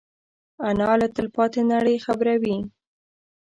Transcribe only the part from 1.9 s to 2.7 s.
خبروي